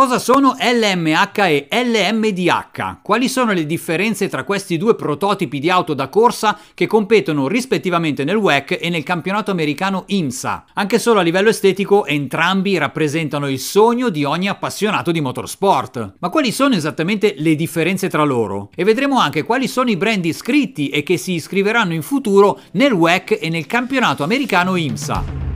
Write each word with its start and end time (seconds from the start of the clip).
Cosa 0.00 0.18
sono 0.18 0.56
LMH 0.58 1.38
e 1.40 1.68
LMDH? 1.70 3.02
Quali 3.02 3.28
sono 3.28 3.52
le 3.52 3.66
differenze 3.66 4.30
tra 4.30 4.44
questi 4.44 4.78
due 4.78 4.94
prototipi 4.94 5.58
di 5.58 5.68
auto 5.68 5.92
da 5.92 6.08
corsa 6.08 6.58
che 6.72 6.86
competono 6.86 7.46
rispettivamente 7.48 8.24
nel 8.24 8.36
WEC 8.36 8.78
e 8.80 8.88
nel 8.88 9.02
campionato 9.02 9.50
americano 9.50 10.04
IMSA? 10.06 10.64
Anche 10.72 10.98
solo 10.98 11.20
a 11.20 11.22
livello 11.22 11.50
estetico 11.50 12.06
entrambi 12.06 12.78
rappresentano 12.78 13.46
il 13.46 13.58
sogno 13.58 14.08
di 14.08 14.24
ogni 14.24 14.48
appassionato 14.48 15.12
di 15.12 15.20
motorsport. 15.20 16.14
Ma 16.18 16.30
quali 16.30 16.50
sono 16.50 16.74
esattamente 16.74 17.34
le 17.36 17.54
differenze 17.54 18.08
tra 18.08 18.24
loro? 18.24 18.70
E 18.74 18.84
vedremo 18.84 19.18
anche 19.18 19.42
quali 19.42 19.68
sono 19.68 19.90
i 19.90 19.98
brand 19.98 20.24
iscritti 20.24 20.88
e 20.88 21.02
che 21.02 21.18
si 21.18 21.32
iscriveranno 21.32 21.92
in 21.92 22.00
futuro 22.00 22.58
nel 22.72 22.92
WEC 22.92 23.36
e 23.38 23.50
nel 23.50 23.66
campionato 23.66 24.22
americano 24.22 24.76
IMSA. 24.76 25.49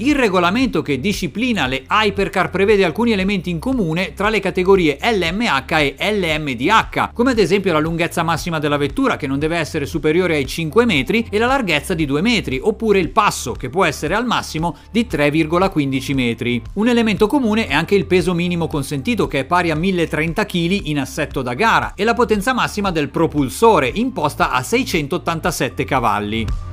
Il 0.00 0.14
regolamento 0.14 0.80
che 0.80 1.00
disciplina 1.00 1.66
le 1.66 1.82
hypercar 1.90 2.50
prevede 2.50 2.84
alcuni 2.84 3.10
elementi 3.10 3.50
in 3.50 3.58
comune 3.58 4.14
tra 4.14 4.28
le 4.28 4.38
categorie 4.38 4.96
LMH 5.02 5.94
e 5.96 5.96
LMDH, 5.98 7.10
come 7.12 7.32
ad 7.32 7.38
esempio 7.40 7.72
la 7.72 7.80
lunghezza 7.80 8.22
massima 8.22 8.60
della 8.60 8.76
vettura 8.76 9.16
che 9.16 9.26
non 9.26 9.40
deve 9.40 9.56
essere 9.56 9.86
superiore 9.86 10.36
ai 10.36 10.46
5 10.46 10.84
metri 10.84 11.26
e 11.28 11.36
la 11.38 11.46
larghezza 11.46 11.94
di 11.94 12.06
2 12.06 12.20
metri, 12.20 12.60
oppure 12.62 13.00
il 13.00 13.10
passo 13.10 13.54
che 13.54 13.70
può 13.70 13.84
essere 13.84 14.14
al 14.14 14.24
massimo 14.24 14.76
di 14.92 15.08
3,15 15.10 16.14
metri. 16.14 16.62
Un 16.74 16.86
elemento 16.86 17.26
comune 17.26 17.66
è 17.66 17.74
anche 17.74 17.96
il 17.96 18.06
peso 18.06 18.34
minimo 18.34 18.68
consentito 18.68 19.26
che 19.26 19.40
è 19.40 19.44
pari 19.46 19.72
a 19.72 19.74
1030 19.74 20.46
kg 20.46 20.80
in 20.84 21.00
assetto 21.00 21.42
da 21.42 21.54
gara 21.54 21.94
e 21.96 22.04
la 22.04 22.14
potenza 22.14 22.54
massima 22.54 22.92
del 22.92 23.08
propulsore 23.08 23.90
imposta 23.92 24.52
a 24.52 24.62
687 24.62 25.84
cavalli. 25.84 26.67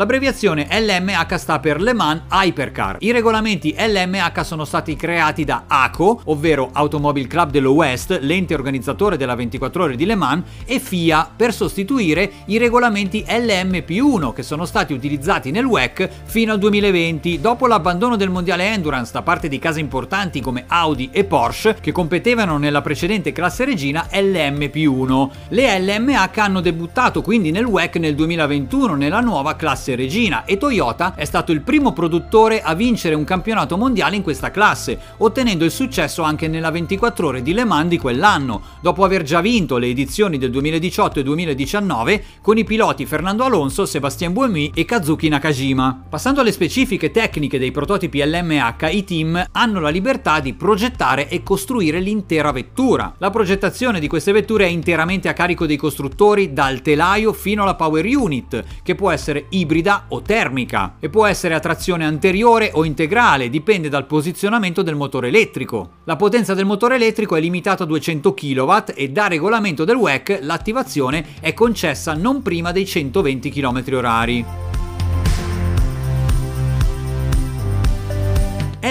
L'abbreviazione 0.00 0.66
LMH 0.70 1.34
sta 1.34 1.58
per 1.58 1.78
Le 1.78 1.92
Mans 1.92 2.22
Hypercar. 2.30 2.96
I 3.00 3.10
regolamenti 3.12 3.74
LMH 3.76 4.40
sono 4.40 4.64
stati 4.64 4.96
creati 4.96 5.44
da 5.44 5.64
ACO, 5.66 6.22
ovvero 6.24 6.70
Automobile 6.72 7.26
Club 7.28 7.50
dell'Ouest, 7.50 8.18
l'ente 8.22 8.54
organizzatore 8.54 9.18
della 9.18 9.34
24 9.34 9.82
ore 9.82 9.96
di 9.96 10.06
Le 10.06 10.14
Mans, 10.14 10.44
e 10.64 10.80
FIA 10.80 11.30
per 11.36 11.52
sostituire 11.52 12.32
i 12.46 12.56
regolamenti 12.56 13.26
LMP1 13.28 14.32
che 14.32 14.42
sono 14.42 14.64
stati 14.64 14.94
utilizzati 14.94 15.50
nel 15.50 15.66
WEC 15.66 16.08
fino 16.24 16.54
al 16.54 16.58
2020, 16.60 17.38
dopo 17.38 17.66
l'abbandono 17.66 18.16
del 18.16 18.30
mondiale 18.30 18.72
Endurance 18.72 19.12
da 19.12 19.20
parte 19.20 19.48
di 19.48 19.58
case 19.58 19.80
importanti 19.80 20.40
come 20.40 20.64
Audi 20.66 21.10
e 21.12 21.24
Porsche 21.24 21.76
che 21.78 21.92
competevano 21.92 22.56
nella 22.56 22.80
precedente 22.80 23.32
classe 23.32 23.66
regina 23.66 24.06
LMP1. 24.10 25.28
Le 25.48 25.78
LMH 25.78 26.38
hanno 26.38 26.62
debuttato 26.62 27.20
quindi 27.20 27.50
nel 27.50 27.66
WEC 27.66 27.96
nel 27.96 28.14
2021 28.14 28.94
nella 28.94 29.20
nuova 29.20 29.56
classe 29.56 29.88
classe 29.90 29.94
regina 29.96 30.44
e 30.44 30.56
Toyota 30.56 31.14
è 31.14 31.24
stato 31.24 31.52
il 31.52 31.62
primo 31.62 31.92
produttore 31.92 32.62
a 32.62 32.74
vincere 32.74 33.14
un 33.14 33.24
campionato 33.24 33.76
mondiale 33.76 34.16
in 34.16 34.22
questa 34.22 34.50
classe, 34.50 34.98
ottenendo 35.18 35.64
il 35.64 35.70
successo 35.70 36.22
anche 36.22 36.48
nella 36.48 36.70
24 36.70 37.26
ore 37.26 37.42
di 37.42 37.52
Le 37.52 37.64
Mans 37.64 37.88
di 37.88 37.98
quell'anno, 37.98 38.62
dopo 38.80 39.04
aver 39.04 39.22
già 39.22 39.40
vinto 39.40 39.78
le 39.78 39.88
edizioni 39.88 40.38
del 40.38 40.50
2018 40.50 41.20
e 41.20 41.22
2019 41.22 42.24
con 42.40 42.58
i 42.58 42.64
piloti 42.64 43.06
Fernando 43.06 43.44
Alonso, 43.44 43.86
Sebastien 43.86 44.32
Buemi 44.32 44.70
e 44.74 44.84
Kazuki 44.84 45.28
Nakajima. 45.28 46.04
Passando 46.08 46.40
alle 46.40 46.52
specifiche 46.52 47.10
tecniche 47.10 47.58
dei 47.58 47.70
prototipi 47.70 48.22
LMH, 48.24 48.88
i 48.92 49.04
team 49.04 49.44
hanno 49.52 49.80
la 49.80 49.88
libertà 49.88 50.40
di 50.40 50.54
progettare 50.54 51.28
e 51.28 51.42
costruire 51.42 52.00
l'intera 52.00 52.52
vettura. 52.52 53.14
La 53.18 53.30
progettazione 53.30 54.00
di 54.00 54.08
queste 54.08 54.32
vetture 54.32 54.66
è 54.66 54.68
interamente 54.68 55.28
a 55.28 55.32
carico 55.32 55.66
dei 55.66 55.76
costruttori 55.76 56.52
dal 56.52 56.82
telaio 56.82 57.32
fino 57.32 57.62
alla 57.62 57.74
power 57.74 58.04
unit, 58.04 58.64
che 58.82 58.94
può 58.94 59.10
essere 59.10 59.46
ibrida 59.50 59.79
ibrida 59.80 60.04
o 60.08 60.22
termica 60.22 60.96
e 61.00 61.08
può 61.08 61.26
essere 61.26 61.54
a 61.54 61.60
trazione 61.60 62.04
anteriore 62.04 62.70
o 62.74 62.84
integrale, 62.84 63.50
dipende 63.50 63.88
dal 63.88 64.06
posizionamento 64.06 64.82
del 64.82 64.94
motore 64.94 65.28
elettrico. 65.28 65.90
La 66.04 66.16
potenza 66.16 66.54
del 66.54 66.66
motore 66.66 66.94
elettrico 66.94 67.36
è 67.36 67.40
limitata 67.40 67.84
a 67.84 67.86
200 67.86 68.32
kW 68.32 68.72
e 68.94 69.08
da 69.10 69.26
regolamento 69.26 69.84
del 69.84 69.96
WEC 69.96 70.38
l'attivazione 70.42 71.26
è 71.40 71.52
concessa 71.54 72.14
non 72.14 72.42
prima 72.42 72.72
dei 72.72 72.86
120 72.86 73.50
km/h. 73.50 74.69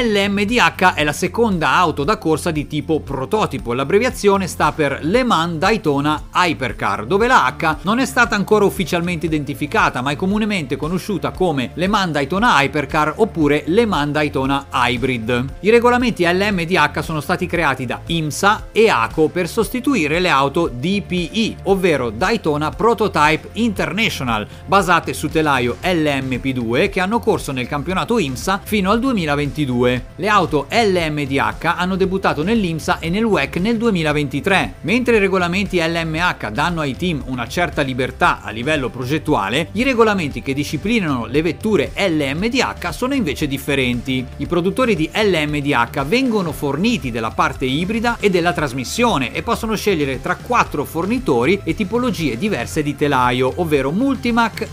LMDH 0.01 0.93
è 0.93 1.03
la 1.03 1.11
seconda 1.11 1.71
auto 1.71 2.05
da 2.05 2.17
corsa 2.17 2.51
di 2.51 2.67
tipo 2.67 3.01
prototipo, 3.01 3.73
l'abbreviazione 3.73 4.47
sta 4.47 4.71
per 4.71 4.99
Le 5.01 5.25
Mans 5.25 5.57
Daytona 5.57 6.27
Hypercar, 6.33 7.05
dove 7.05 7.27
la 7.27 7.53
H 7.59 7.79
non 7.81 7.99
è 7.99 8.05
stata 8.05 8.33
ancora 8.33 8.63
ufficialmente 8.63 9.25
identificata, 9.25 10.01
ma 10.01 10.11
è 10.11 10.15
comunemente 10.15 10.77
conosciuta 10.77 11.31
come 11.31 11.71
Le 11.73 11.87
Mans 11.87 12.13
Daytona 12.13 12.61
Hypercar 12.61 13.15
oppure 13.17 13.63
Le 13.65 13.85
Mans 13.85 14.13
Daytona 14.13 14.67
Hybrid. 14.71 15.45
I 15.59 15.69
regolamenti 15.69 16.23
LMDH 16.23 16.99
sono 17.01 17.19
stati 17.19 17.45
creati 17.45 17.85
da 17.85 17.99
IMSA 18.05 18.67
e 18.71 18.87
ACO 18.87 19.27
per 19.27 19.49
sostituire 19.49 20.21
le 20.21 20.29
auto 20.29 20.69
DPI, 20.69 21.57
ovvero 21.63 22.09
Daytona 22.09 22.69
Prototype 22.69 23.49
International, 23.53 24.47
basate 24.65 25.11
su 25.11 25.27
telaio 25.27 25.75
LMP2 25.81 26.89
che 26.89 27.01
hanno 27.01 27.19
corso 27.19 27.51
nel 27.51 27.67
campionato 27.67 28.17
IMSA 28.17 28.61
fino 28.63 28.91
al 28.91 28.99
2022. 29.01 29.88
2022. 29.89 30.03
Le 30.15 30.27
auto 30.27 30.67
LMDH 30.69 31.73
hanno 31.77 31.95
debuttato 31.95 32.43
nell'IMSA 32.43 32.99
e 32.99 33.09
nel 33.09 33.23
WEC 33.23 33.55
nel 33.57 33.77
2023. 33.77 34.75
Mentre 34.81 35.15
i 35.15 35.19
regolamenti 35.19 35.79
LMH 35.79 36.51
danno 36.51 36.81
ai 36.81 36.95
team 36.95 37.23
una 37.25 37.47
certa 37.47 37.81
libertà 37.81 38.41
a 38.41 38.51
livello 38.51 38.89
progettuale, 38.89 39.69
i 39.73 39.83
regolamenti 39.83 40.41
che 40.41 40.53
disciplinano 40.53 41.25
le 41.25 41.41
vetture 41.41 41.91
LMDH 41.95 42.89
sono 42.89 43.13
invece 43.13 43.47
differenti. 43.47 44.25
I 44.37 44.45
produttori 44.45 44.95
di 44.95 45.09
LMDH 45.11 46.05
vengono 46.05 46.51
forniti 46.51 47.11
della 47.11 47.31
parte 47.31 47.65
ibrida 47.65 48.17
e 48.19 48.29
della 48.29 48.53
trasmissione 48.53 49.33
e 49.33 49.41
possono 49.41 49.75
scegliere 49.75 50.21
tra 50.21 50.35
quattro 50.35 50.85
fornitori 50.85 51.61
e 51.63 51.73
tipologie 51.73 52.37
diverse 52.37 52.83
di 52.83 52.95
telaio, 52.95 53.51
ovvero 53.55 53.91
Multimac, 53.91 54.67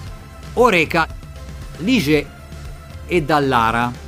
Oreca, 0.55 1.07
Ligier 1.79 2.27
e 3.07 3.23
Dallara. 3.23 4.06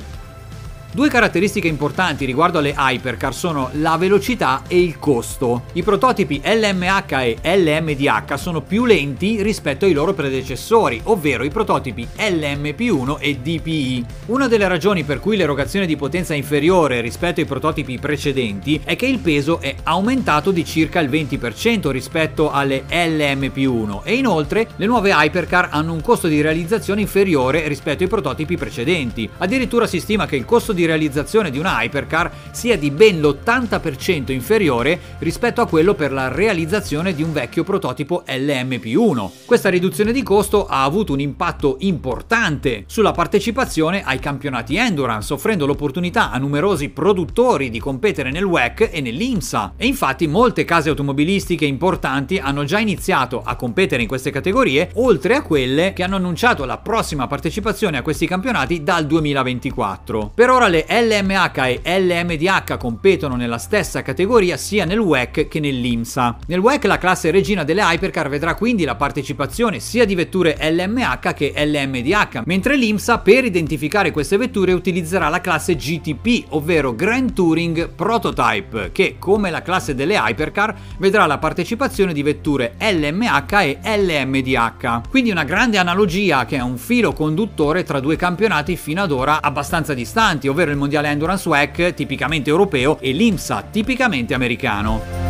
Due 0.91 1.07
caratteristiche 1.07 1.67
importanti 1.67 2.25
riguardo 2.25 2.57
alle 2.57 2.73
hypercar 2.75 3.31
sono 3.31 3.69
la 3.73 3.95
velocità 3.95 4.63
e 4.67 4.81
il 4.81 4.97
costo. 4.97 5.65
I 5.73 5.83
prototipi 5.83 6.41
LMH 6.43 7.37
e 7.43 7.57
LMDH 7.57 8.33
sono 8.33 8.61
più 8.61 8.85
lenti 8.85 9.43
rispetto 9.43 9.85
ai 9.85 9.93
loro 9.93 10.15
predecessori, 10.15 10.99
ovvero 11.03 11.43
i 11.43 11.51
prototipi 11.51 12.07
LMP1 12.17 13.17
e 13.19 13.37
DPI. 13.37 14.05
Una 14.25 14.47
delle 14.47 14.67
ragioni 14.67 15.03
per 15.03 15.19
cui 15.19 15.37
l'erogazione 15.37 15.85
di 15.85 15.95
potenza 15.95 16.33
è 16.33 16.37
inferiore 16.37 17.01
rispetto 17.01 17.39
ai 17.39 17.45
prototipi 17.45 17.99
precedenti 17.99 18.81
è 18.83 18.95
che 18.95 19.05
il 19.05 19.19
peso 19.19 19.61
è 19.61 19.75
aumentato 19.83 20.49
di 20.49 20.65
circa 20.65 21.01
il 21.01 21.09
20% 21.11 21.91
rispetto 21.91 22.49
alle 22.49 22.85
LMP1 22.89 23.99
e 24.03 24.15
inoltre 24.15 24.69
le 24.75 24.87
nuove 24.87 25.11
hypercar 25.11 25.69
hanno 25.71 25.93
un 25.93 26.01
costo 26.01 26.25
di 26.25 26.41
realizzazione 26.41 27.01
inferiore 27.01 27.67
rispetto 27.67 28.01
ai 28.01 28.09
prototipi 28.09 28.57
precedenti. 28.57 29.29
Addirittura 29.37 29.85
si 29.85 29.99
stima 29.99 30.25
che 30.25 30.35
il 30.35 30.45
costo 30.45 30.73
di 30.73 30.77
di 30.79 30.85
realizzazione 30.85 31.51
di 31.51 31.59
una 31.59 31.83
hypercar 31.83 32.31
sia 32.51 32.77
di 32.77 32.89
ben 32.89 33.19
l'80% 33.19 34.31
inferiore 34.31 34.99
rispetto 35.19 35.59
a 35.59 35.67
quello 35.67 35.93
per 35.93 36.13
la 36.13 36.29
realizzazione 36.29 37.13
di 37.13 37.21
un 37.21 37.33
vecchio 37.33 37.63
prototipo 37.63 38.23
LMP1. 38.25 39.29
Questa 39.45 39.69
riduzione 39.69 40.13
di 40.13 40.23
costo 40.23 40.65
ha 40.67 40.83
avuto 40.83 41.11
un 41.13 41.19
impatto 41.19 41.75
importante 41.79 42.85
sulla 42.87 43.11
partecipazione 43.11 44.03
ai 44.03 44.19
campionati 44.19 44.77
Endurance, 44.77 45.33
offrendo 45.33 45.65
l'opportunità 45.65 46.31
a 46.31 46.37
numerosi 46.37 46.89
produttori 46.89 47.69
di 47.69 47.79
competere 47.79 48.31
nel 48.31 48.43
WEC 48.43 48.89
e 48.91 49.01
nell'IMSA. 49.01 49.73
E 49.75 49.85
infatti 49.85 50.27
molte 50.27 50.63
case 50.63 50.89
automobilistiche 50.89 51.65
importanti 51.65 52.37
hanno 52.37 52.63
già 52.63 52.79
iniziato 52.79 53.41
a 53.43 53.55
competere 53.55 54.03
in 54.03 54.07
queste 54.07 54.31
categorie, 54.31 54.91
oltre 54.95 55.35
a 55.35 55.41
quelle 55.41 55.91
che 55.93 56.03
hanno 56.03 56.15
annunciato 56.15 56.63
la 56.63 56.77
prossima 56.77 57.27
partecipazione 57.27 57.97
a 57.97 58.01
questi 58.01 58.25
campionati 58.25 58.81
dal 58.81 59.05
2024. 59.05 60.31
Per 60.33 60.49
ora 60.49 60.67
le 60.69 60.85
LMH 60.87 61.81
e 61.83 61.99
LMDH 61.99 62.77
competono 62.77 63.35
nella 63.35 63.57
stessa 63.57 64.01
categoria 64.01 64.55
sia 64.55 64.85
nel 64.85 64.99
WEC 64.99 65.47
che 65.47 65.59
nell'IMSA. 65.59 66.37
Nel 66.47 66.59
WEC 66.59 66.85
la 66.85 66.97
classe 66.97 67.31
regina 67.31 67.63
delle 67.63 67.81
hypercar 67.81 68.29
vedrà 68.29 68.55
quindi 68.55 68.85
la 68.85 68.95
partecipazione 68.95 69.79
sia 69.79 70.05
di 70.05 70.15
vetture 70.15 70.57
LMH 70.61 71.33
che 71.33 71.53
LMDH, 71.55 72.43
mentre 72.45 72.77
l'IMSA 72.77 73.19
per 73.19 73.43
identificare 73.43 74.11
queste 74.11 74.37
vetture 74.37 74.71
utilizzerà 74.71 75.27
la 75.29 75.41
classe 75.41 75.75
GTP, 75.75 76.45
ovvero 76.49 76.95
Grand 76.95 77.33
Touring 77.33 77.89
Prototype, 77.89 78.91
che 78.91 79.15
come 79.17 79.49
la 79.49 79.61
classe 79.61 79.95
delle 79.95 80.15
hypercar 80.15 80.75
vedrà 80.99 81.25
la 81.25 81.39
partecipazione 81.39 82.13
di 82.13 82.23
vetture 82.23 82.75
LMH 82.79 83.53
e 83.53 83.79
LMDH. 83.83 85.09
Quindi 85.09 85.31
una 85.31 85.43
grande 85.43 85.77
analogia 85.77 86.45
che 86.45 86.57
è 86.57 86.61
un 86.61 86.77
filo 86.77 87.13
conduttore 87.13 87.83
tra 87.83 87.99
due 87.99 88.15
campionati 88.15 88.77
fino 88.77 89.01
ad 89.01 89.11
ora 89.11 89.41
abbastanza 89.41 89.93
distanti, 89.93 90.47
ovvero 90.47 90.58
ovvero 90.59 90.71
il 90.71 90.77
mondiale 90.77 91.07
Endurance 91.07 91.47
WEC 91.47 91.93
tipicamente 91.93 92.49
europeo 92.49 92.99
e 92.99 93.13
l'IMSA 93.13 93.67
tipicamente 93.71 94.33
americano. 94.33 95.29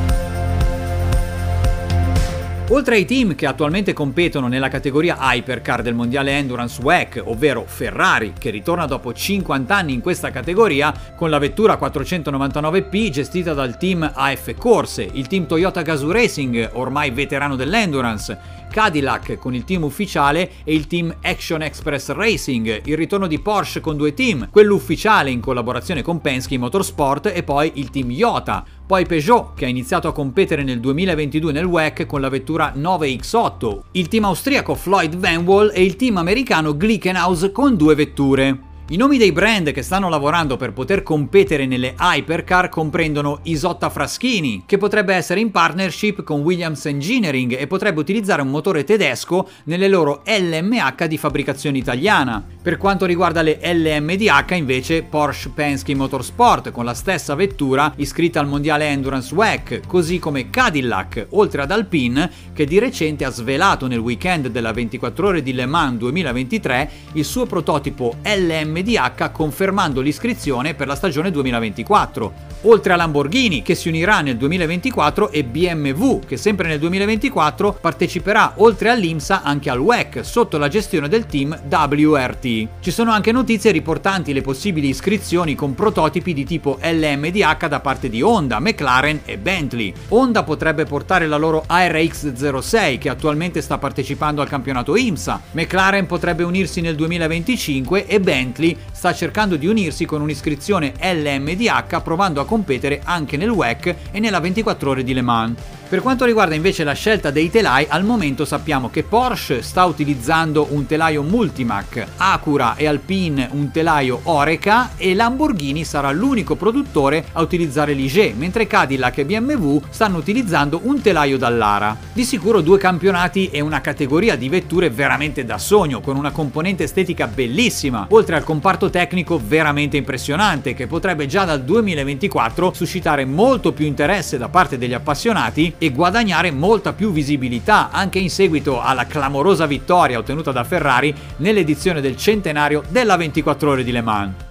Oltre 2.71 2.95
ai 2.95 3.05
team 3.05 3.33
che 3.33 3.47
attualmente 3.47 3.93
competono 3.93 4.47
nella 4.47 4.67
categoria 4.67 5.17
Hypercar 5.19 5.81
del 5.81 5.95
mondiale 5.95 6.37
Endurance 6.37 6.81
WEC, 6.81 7.21
ovvero 7.25 7.63
Ferrari, 7.65 8.33
che 8.37 8.51
ritorna 8.51 8.85
dopo 8.85 9.11
50 9.11 9.75
anni 9.75 9.93
in 9.93 10.01
questa 10.01 10.29
categoria 10.29 10.93
con 11.15 11.29
la 11.31 11.39
vettura 11.39 11.79
499P 11.79 13.09
gestita 13.09 13.53
dal 13.53 13.77
team 13.77 14.09
AF 14.11 14.53
Corse, 14.55 15.07
il 15.11 15.27
team 15.27 15.47
Toyota 15.47 15.81
Gazoo 15.81 16.11
Racing, 16.11 16.69
ormai 16.73 17.09
veterano 17.09 17.55
dell'Endurance, 17.55 18.37
Cadillac 18.69 19.37
con 19.37 19.53
il 19.53 19.65
team 19.65 19.83
ufficiale 19.83 20.51
e 20.63 20.73
il 20.73 20.87
team 20.87 21.13
Action 21.21 21.61
Express 21.61 22.11
Racing, 22.11 22.83
il 22.85 22.95
ritorno 22.95 23.27
di 23.27 23.39
Porsche 23.39 23.81
con 23.81 23.97
due 23.97 24.13
team, 24.13 24.47
quello 24.51 24.75
ufficiale 24.75 25.31
in 25.31 25.41
collaborazione 25.41 26.01
con 26.01 26.21
Penske 26.21 26.57
Motorsport 26.57 27.31
e 27.33 27.43
poi 27.43 27.71
il 27.75 27.89
team 27.89 28.11
Iota, 28.11 28.63
poi 28.85 29.05
Peugeot, 29.05 29.55
che 29.55 29.65
ha 29.65 29.69
iniziato 29.69 30.07
a 30.07 30.13
competere 30.13 30.63
nel 30.63 30.79
2022 30.79 31.51
nel 31.51 31.65
WEC 31.65 32.05
con 32.05 32.21
la 32.21 32.29
vettura 32.29 32.73
9X8, 32.75 33.79
il 33.91 34.07
team 34.07 34.25
austriaco 34.25 34.75
Floyd 34.75 35.17
Van 35.17 35.43
Wall 35.43 35.71
e 35.73 35.83
il 35.83 35.95
team 35.95 36.17
americano 36.17 36.75
Glickenhaus 36.75 37.49
con 37.51 37.75
due 37.75 37.95
vetture. 37.95 38.68
I 38.91 38.97
nomi 38.97 39.19
dei 39.19 39.31
brand 39.31 39.71
che 39.71 39.83
stanno 39.83 40.09
lavorando 40.09 40.57
per 40.57 40.73
poter 40.73 41.03
competere 41.03 41.67
nelle 41.67 41.93
hypercar 41.99 42.69
comprendono 42.69 43.41
Isotta 43.43 43.87
Fraschini, 43.91 44.63
che 44.65 44.79
potrebbe 44.79 45.13
essere 45.13 45.39
in 45.41 45.51
partnership 45.51 46.23
con 46.23 46.39
Williams 46.39 46.87
Engineering 46.87 47.55
e 47.55 47.67
potrebbe 47.67 47.99
utilizzare 47.99 48.41
un 48.41 48.47
motore 48.47 48.83
tedesco 48.83 49.47
nelle 49.65 49.87
loro 49.87 50.23
LMH 50.25 51.05
di 51.05 51.19
fabbricazione 51.19 51.77
italiana. 51.77 52.43
Per 52.61 52.77
quanto 52.77 53.05
riguarda 53.05 53.41
le 53.41 53.59
LMDH 53.61 54.55
invece 54.55 55.03
Porsche 55.03 55.49
Penske 55.49 55.95
Motorsport 55.95 56.71
con 56.71 56.83
la 56.83 56.93
stessa 56.93 57.33
vettura 57.33 57.93
iscritta 57.95 58.41
al 58.41 58.47
mondiale 58.47 58.87
Endurance 58.87 59.33
WEC, 59.33 59.87
così 59.87 60.19
come 60.19 60.49
Cadillac, 60.49 61.27
oltre 61.29 61.61
ad 61.61 61.71
Alpine 61.71 62.29
che 62.53 62.65
di 62.65 62.77
recente 62.77 63.23
ha 63.23 63.31
svelato 63.31 63.87
nel 63.87 63.99
weekend 63.99 64.47
della 64.47 64.73
24 64.73 65.27
ore 65.27 65.41
di 65.41 65.53
Le 65.53 65.65
Mans 65.65 65.97
2023 65.99 66.89
il 67.13 67.23
suo 67.23 67.45
prototipo 67.45 68.17
LMDH 68.23 68.79
MDH 68.89 69.31
confermando 69.31 70.01
l'iscrizione 70.01 70.73
per 70.73 70.87
la 70.87 70.95
stagione 70.95 71.31
2024 71.31 72.47
oltre 72.63 72.93
a 72.93 72.95
Lamborghini 72.95 73.61
che 73.61 73.75
si 73.75 73.87
unirà 73.87 74.21
nel 74.21 74.37
2024 74.37 75.31
e 75.31 75.43
BMW 75.43 76.19
che 76.25 76.37
sempre 76.37 76.67
nel 76.67 76.79
2024 76.79 77.77
parteciperà 77.79 78.53
oltre 78.57 78.89
all'IMSA 78.89 79.43
anche 79.43 79.69
al 79.69 79.79
WEC 79.79 80.25
sotto 80.25 80.57
la 80.57 80.67
gestione 80.67 81.07
del 81.07 81.25
team 81.25 81.57
WRT. 81.69 82.48
Ci 82.79 82.91
sono 82.91 83.11
anche 83.11 83.31
notizie 83.31 83.71
riportanti 83.71 84.33
le 84.33 84.41
possibili 84.41 84.89
iscrizioni 84.89 85.53
con 85.53 85.75
prototipi 85.75 86.33
di 86.33 86.45
tipo 86.45 86.79
LMDH 86.81 87.67
da 87.67 87.79
parte 87.79 88.09
di 88.09 88.21
Honda, 88.23 88.59
McLaren 88.59 89.21
e 89.25 89.37
Bentley. 89.37 89.93
Honda 90.07 90.43
potrebbe 90.43 90.85
portare 90.85 91.27
la 91.27 91.37
loro 91.37 91.63
ARX06 91.69 92.97
che 92.97 93.09
attualmente 93.09 93.61
sta 93.61 93.77
partecipando 93.77 94.41
al 94.41 94.49
campionato 94.49 94.95
IMSA, 94.95 95.41
McLaren 95.51 96.07
potrebbe 96.07 96.43
unirsi 96.43 96.81
nel 96.81 96.95
2025 96.95 98.07
e 98.07 98.19
Bentley 98.19 98.75
sta 98.99 99.13
cercando 99.13 99.55
di 99.55 99.65
unirsi 99.65 100.03
con 100.03 100.19
un'iscrizione 100.19 100.91
LMDH 101.01 102.01
provando 102.01 102.41
a 102.41 102.45
competere 102.45 102.99
anche 103.01 103.37
nel 103.37 103.49
WEC 103.49 103.95
e 104.11 104.19
nella 104.19 104.41
24 104.41 104.89
ore 104.89 105.03
di 105.05 105.13
Le 105.13 105.21
Mans. 105.21 105.77
Per 105.89 106.01
quanto 106.01 106.23
riguarda 106.23 106.53
invece 106.53 106.83
la 106.83 106.93
scelta 106.93 107.31
dei 107.31 107.49
telai, 107.49 107.87
al 107.89 108.03
momento 108.03 108.45
sappiamo 108.45 108.91
che 108.91 109.01
Porsche 109.01 109.63
sta 109.63 109.85
utilizzando 109.85 110.67
un 110.69 110.85
telaio 110.85 111.23
Multimac, 111.23 112.05
Acura 112.17 112.75
e 112.75 112.85
Alpine 112.85 113.49
un 113.53 113.71
telaio 113.71 114.19
Oreca 114.25 114.91
e 114.97 115.15
Lamborghini 115.15 115.83
sarà 115.83 116.11
l'unico 116.11 116.55
produttore 116.55 117.25
a 117.31 117.41
utilizzare 117.41 117.93
Ligier, 117.93 118.35
mentre 118.35 118.67
Cadillac 118.67 119.17
e 119.17 119.25
BMW 119.25 119.81
stanno 119.89 120.17
utilizzando 120.17 120.81
un 120.83 121.01
telaio 121.01 121.39
Dallara. 121.39 121.97
Di 122.13 122.23
sicuro 122.23 122.61
due 122.61 122.77
campionati 122.77 123.49
e 123.49 123.59
una 123.59 123.81
categoria 123.81 124.35
di 124.35 124.47
vetture 124.47 124.91
veramente 124.91 125.43
da 125.43 125.57
sogno, 125.57 126.01
con 126.01 126.17
una 126.17 126.29
componente 126.29 126.83
estetica 126.83 127.25
bellissima, 127.25 128.05
oltre 128.11 128.35
al 128.35 128.43
comparto 128.43 128.88
tecnico 128.89 129.39
veramente 129.43 129.97
impressionante 129.97 130.73
che 130.73 130.87
potrebbe 130.87 131.25
già 131.25 131.45
dal 131.45 131.63
2024 131.63 132.73
suscitare 132.73 133.25
molto 133.25 133.71
più 133.71 133.85
interesse 133.85 134.37
da 134.37 134.49
parte 134.49 134.77
degli 134.77 134.93
appassionati 134.93 135.73
e 135.77 135.91
guadagnare 135.91 136.51
molta 136.51 136.93
più 136.93 137.11
visibilità 137.11 137.89
anche 137.91 138.19
in 138.19 138.29
seguito 138.29 138.81
alla 138.81 139.05
clamorosa 139.05 139.65
vittoria 139.65 140.17
ottenuta 140.17 140.51
da 140.51 140.63
Ferrari 140.63 141.13
nell'edizione 141.37 142.01
del 142.01 142.17
centenario 142.17 142.83
della 142.89 143.15
24 143.15 143.71
ore 143.71 143.83
di 143.83 143.91
Le 143.91 144.01
Mans. 144.01 144.48